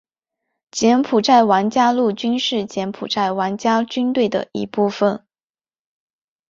[0.71, 5.23] 柬埔寨王家陆军是柬埔寨王家军队的一部分。